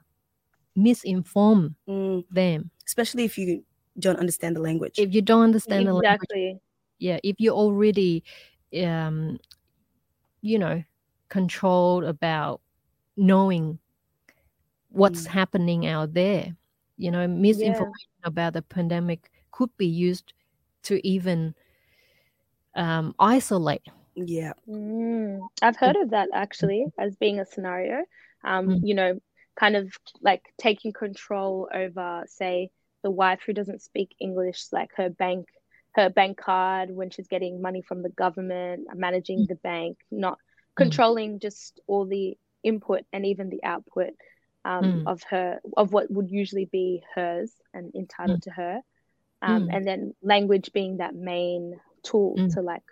[0.78, 3.64] misinform Mm, them especially if you
[4.00, 5.00] don't understand the language.
[5.00, 6.60] if you don't understand the language Exactly.
[7.00, 8.24] yeah if you're already
[8.84, 9.40] um
[10.42, 10.84] you know
[11.30, 12.62] controlled about
[13.18, 13.80] knowing
[14.90, 15.28] what's Mm.
[15.28, 16.56] happening out there
[16.98, 20.34] you know misinformation about the pandemic could be used
[20.84, 21.56] to even
[22.76, 23.84] um isolate
[24.16, 24.54] yeah.
[24.68, 28.04] Mm, I've heard of that actually as being a scenario.
[28.44, 28.80] Um, Mm.
[28.84, 29.20] you know,
[29.60, 32.70] kind of like taking control over, say,
[33.04, 35.48] the wife who doesn't speak English, like her bank,
[35.96, 40.38] her bank card when she's getting money from the government, managing the bank, not
[40.76, 44.10] controlling just all the input and even the output
[44.66, 45.04] um, Mm.
[45.06, 48.82] of her of what would usually be hers and entitled to her.
[49.42, 49.74] Um, Mm.
[49.74, 52.54] and then language being that main tool Mm.
[52.54, 52.84] to like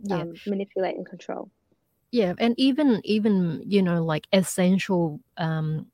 [0.00, 1.50] yeah um, manipulate and control.
[2.10, 5.86] yeah and even even you know like essential um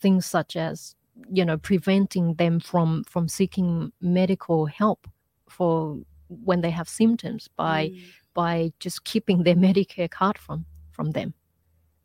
[0.00, 0.94] things such as
[1.32, 5.08] you know preventing them from from seeking medical help
[5.48, 8.12] for when they have symptoms by Mm.
[8.34, 11.34] by just keeping their medicare card from from them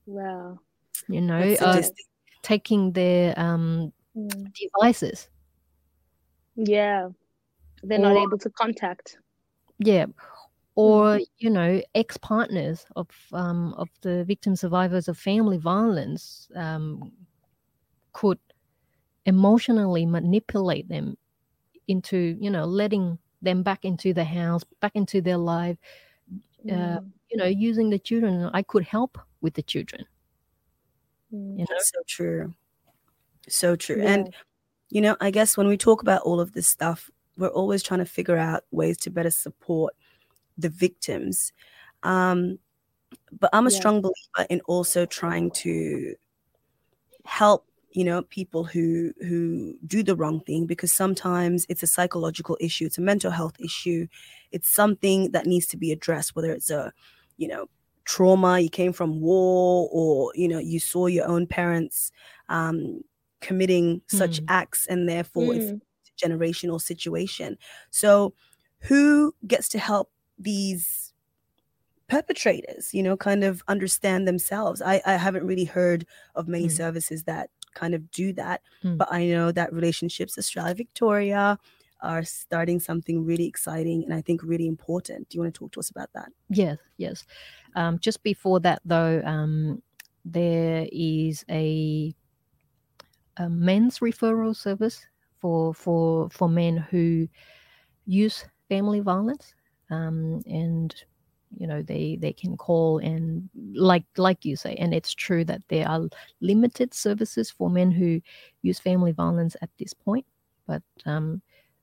[0.05, 0.59] Wow.
[1.07, 1.81] you know uh,
[2.41, 4.53] taking their um Mm.
[4.53, 5.29] devices
[6.55, 7.09] Yeah.
[7.83, 9.17] They're not able to contact.
[9.79, 10.05] yeah
[10.75, 17.11] or you know ex-partners of um of the victim survivors of family violence um
[18.13, 18.39] could
[19.25, 21.17] emotionally manipulate them
[21.87, 25.77] into you know letting them back into the house back into their life
[26.71, 27.11] uh, Mm.
[27.29, 30.05] you know using the children i could help with the children
[31.33, 31.59] Mm.
[31.59, 32.53] you know So true.
[33.49, 33.97] So true.
[33.97, 34.07] Yeah.
[34.15, 34.35] And
[34.89, 37.09] you know, I guess when we talk about all of this stuff,
[37.41, 39.95] we're always trying to figure out ways to better support
[40.57, 41.53] the victims.
[42.03, 42.59] Um,
[43.39, 43.77] but I'm a Yeah.
[43.77, 46.15] strong believer in also trying to
[47.25, 52.57] help, you know, people who who do the wrong thing because sometimes it's a psychological
[52.59, 54.07] issue, it's a mental health issue,
[54.51, 56.93] it's something that needs to be addressed, whether it's a,
[57.37, 57.67] you know,
[58.05, 62.11] trauma, you came from war, or you know, you saw your own parents
[62.49, 63.03] um,
[63.41, 64.45] committing such Mm.
[64.47, 65.81] acts, and therefore it's Mm.
[66.21, 67.57] Generational situation.
[67.91, 68.33] So,
[68.81, 71.13] who gets to help these
[72.07, 74.81] perpetrators, you know, kind of understand themselves?
[74.81, 76.05] I, I haven't really heard
[76.35, 76.75] of many Mm.
[76.75, 78.97] services that kind of do that, Mm.
[78.97, 81.57] but I know that Relationships Australia Victoria
[82.01, 85.29] are starting something really exciting and I think really important.
[85.29, 86.29] Do you want to talk to us about that?
[86.49, 87.25] Yes, yes.
[87.75, 89.81] Um, just before that, though, um,
[90.25, 92.13] there is a,
[93.37, 95.05] a men's referral service
[95.41, 97.27] for for for men who
[98.05, 99.53] use family violence,
[99.89, 100.95] um, and
[101.57, 105.61] you know they they can call and like like you say, and it's true that
[105.67, 106.07] there are
[106.39, 108.21] limited services for men who
[108.61, 110.25] use family violence at this point,
[110.67, 111.41] but um,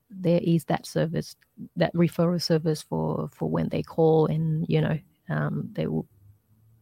[0.09, 1.35] there is that service
[1.75, 4.97] that referral service for for when they call and you know
[5.29, 6.07] um, they will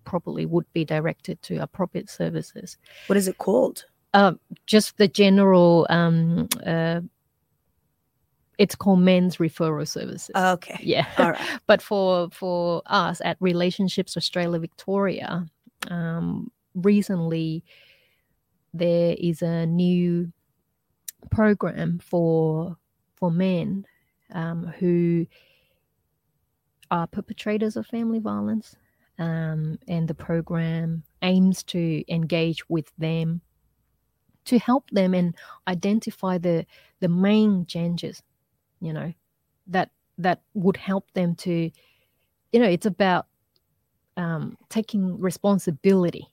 [0.06, 3.84] probably would be directed to appropriate services What is it called?
[4.14, 7.02] Um, just the general um, uh,
[8.58, 10.80] it's called men's referral services Okay.
[10.82, 11.60] yeah All right.
[11.68, 15.46] but for for us at relationships australia victoria
[15.90, 17.64] um, recently
[18.74, 20.32] there is a new
[21.32, 22.78] program for
[23.16, 23.86] for men
[24.34, 25.26] um, who
[26.92, 28.76] are perpetrators of family violence
[29.20, 33.42] um, and the program aims to engage with them
[34.48, 35.36] to help them and
[35.68, 36.66] identify the
[37.02, 38.24] the main changes
[38.82, 39.14] you know
[39.68, 41.72] that that would help them to
[42.52, 43.28] you know it's about
[44.18, 46.28] um, taking responsibility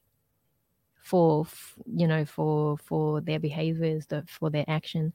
[1.02, 1.46] for
[1.86, 5.12] you know for for their behaviors the, for their action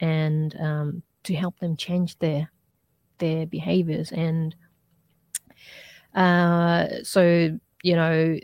[0.00, 2.50] and um, to help them change their
[3.18, 4.56] their behaviors and
[6.14, 8.38] uh, so you know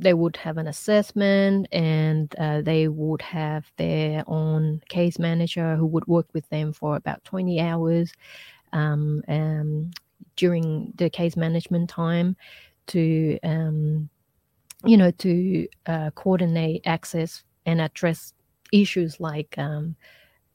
[0.00, 5.86] they would have an assessment and uh, they would have their own case manager who
[5.86, 8.12] would work with them for about 20 hours
[8.72, 9.90] um, um,
[10.36, 12.36] during the case management time
[12.86, 14.08] to um,
[14.84, 18.32] you know, to uh, coordinate access and address
[18.72, 19.94] issues like um,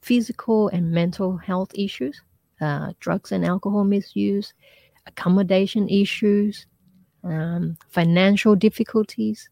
[0.02, 2.20] physical and mental health issues,
[2.60, 4.52] uh, drugs and alcohol misuse,
[5.06, 6.66] accommodation issues,
[7.26, 9.50] um, financial difficulties,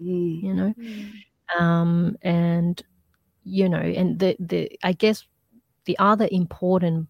[0.00, 0.42] Mm.
[0.42, 1.12] you know, Mm.
[1.60, 2.82] um, and
[3.44, 5.26] you know, and the the I guess
[5.86, 7.08] the other important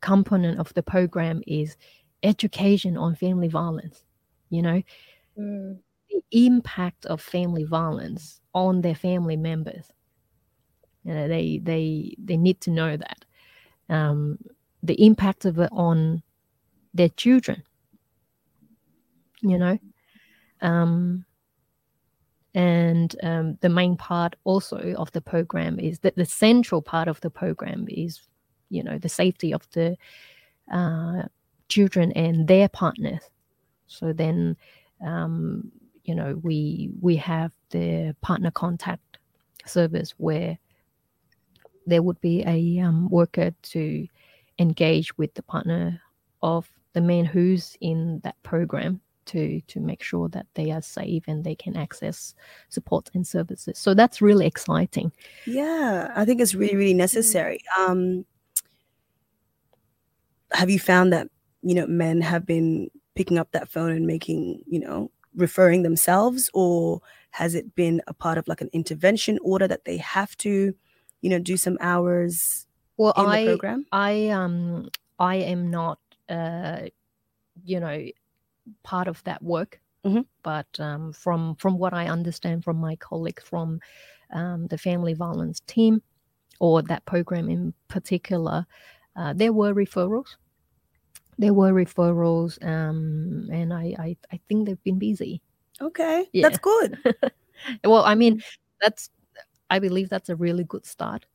[0.00, 1.76] component of the program is
[2.22, 4.04] education on family violence.
[4.50, 4.82] You know,
[5.38, 5.78] Mm.
[6.10, 9.92] the impact of family violence on their family members.
[11.04, 13.24] You know, they they they need to know that
[13.88, 14.38] um,
[14.82, 16.22] the impact of it on
[16.94, 17.62] their children.
[19.42, 19.78] You know,
[20.62, 21.24] um,
[22.54, 27.20] and um, the main part also of the program is that the central part of
[27.20, 28.22] the program is,
[28.70, 29.96] you know, the safety of the
[30.72, 31.22] uh,
[31.68, 33.20] children and their partners.
[33.86, 34.56] So then
[35.04, 35.70] um,
[36.04, 39.18] you know we we have the partner contact
[39.66, 40.58] service where
[41.86, 44.06] there would be a um, worker to
[44.58, 46.00] engage with the partner
[46.42, 51.24] of the man who's in that program to to make sure that they are safe
[51.26, 52.34] and they can access
[52.68, 55.12] support and services so that's really exciting
[55.46, 57.60] Yeah, I think it's really, really necessary.
[57.78, 58.24] Um,
[60.52, 61.28] have you found that
[61.62, 66.50] you know men have been picking up that phone and making you know referring themselves,
[66.54, 67.00] or
[67.30, 70.74] has it been a part of like an intervention order that they have to,
[71.20, 72.66] you know, do some hours
[72.96, 73.86] well in the i program?
[73.92, 75.98] I um I am not
[76.28, 76.82] uh
[77.64, 78.06] you know
[78.82, 80.26] part of that work, Mhm.
[80.42, 83.80] but um, from from what I understand from my colleague from
[84.32, 86.02] um, the family violence team
[86.60, 88.66] or that program in particular,
[89.16, 90.36] uh, there were referrals.
[91.38, 95.42] There were referrals, um, and I, I I think they've been busy.
[95.80, 96.42] Okay, Yeah.
[96.42, 96.98] that's good.
[97.84, 98.42] Well, I mean,
[98.82, 99.10] that's
[99.70, 101.26] I believe that's a really good start.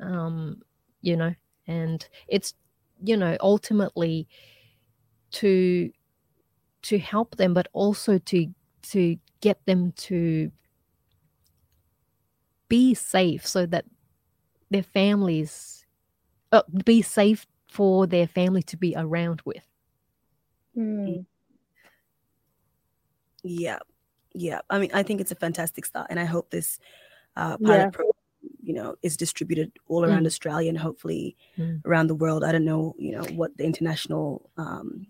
[0.00, 0.62] Um,
[1.02, 1.34] you know,
[1.66, 2.54] and it's
[3.04, 4.28] you know ultimately
[5.32, 5.90] to
[6.82, 10.50] to help them, but also to to get them to
[12.68, 13.84] be safe so that
[14.70, 15.86] their families
[16.52, 19.64] uh, be safe for their family to be around with.
[20.76, 21.26] Mm.
[23.42, 23.78] Yeah,
[24.34, 24.60] yeah.
[24.70, 26.78] I mean, I think it's a fantastic start, and I hope this
[27.36, 27.90] uh, pilot Yeah.
[27.92, 28.12] program,
[28.62, 31.82] you know, is distributed all around Australia and hopefully Mm.
[31.84, 32.44] around the world.
[32.44, 35.06] I don't know, you know, what the international um,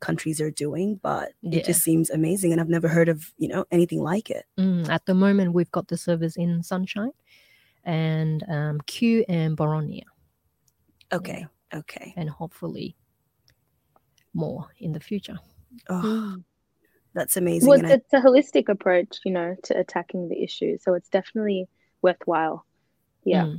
[0.00, 1.58] countries are doing, but Yeah.
[1.60, 4.44] it just seems amazing, and I've never heard of you know anything like it.
[4.58, 7.12] Mm, at the moment, we've got the servers in Sunshine
[7.84, 10.04] and um, Kew and Boronia.
[11.12, 12.12] Okay, okay.
[12.16, 12.96] and hopefully
[14.34, 15.38] more in the future.
[15.88, 16.44] Oh, Mm.
[17.14, 17.68] that's amazing.
[17.68, 20.76] Well, and I- it's a holistic approach, you know, to attacking the issue.
[20.80, 21.68] So it's definitely
[22.02, 22.64] worthwhile.
[23.24, 23.44] Yeah.
[23.44, 23.58] Mm,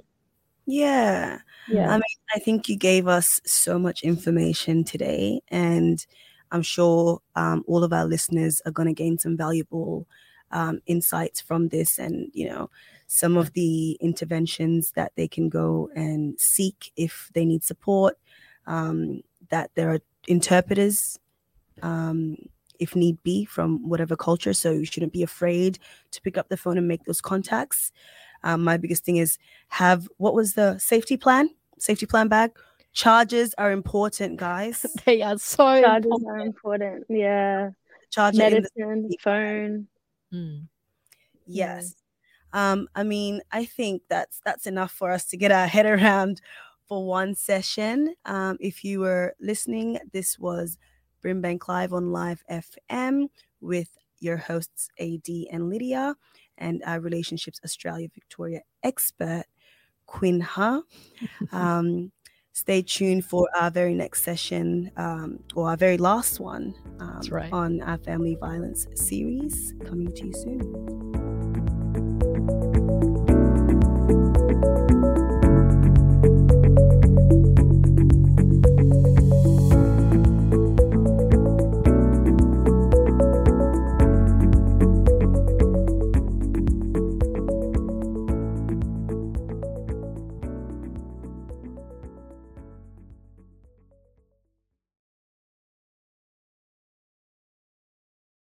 [0.66, 1.40] yeah.
[1.68, 1.90] Yeah.
[1.90, 6.06] I mean, I think you gave us so much information today, and
[6.52, 10.08] I'm sure um, all of our listeners are going to gain some valuable
[10.52, 12.70] um, insights from this, and you know,
[13.08, 18.18] some of the interventions that they can go and seek if they need support.
[18.68, 21.20] Um, that there are interpreters,
[21.82, 22.38] um,
[22.80, 24.54] if need be, from whatever culture.
[24.54, 25.80] So you shouldn't be afraid
[26.12, 27.92] to pick up the phone and make those contacts.
[28.44, 29.38] Um, my biggest thing is
[29.70, 31.50] have what was the safety plan?
[31.78, 32.52] Safety plan bag.
[33.00, 34.86] Charges are important, guys.
[35.06, 36.30] They are so Charges important.
[36.30, 37.06] are important.
[37.10, 37.70] Yeah.
[38.10, 39.88] Charger in the Medicine, phone.
[40.34, 40.68] Mm,
[41.48, 41.96] Yes.
[42.52, 46.42] Um, I mean, I think that's that's enough for us to get our head around
[46.88, 48.16] for one session.
[48.26, 50.78] Um, if you were listening, this was
[51.24, 53.30] Brimbank Live on Live FM
[53.62, 56.16] with your hosts AD and Lydia
[56.58, 59.46] and our Relationships Australia Victoria expert
[60.06, 60.82] Quinn Ha.
[61.54, 62.12] Um,
[62.60, 67.52] stay tuned for our very next session um, or our very last one um, right.
[67.54, 71.39] on our family violence series coming to you soon.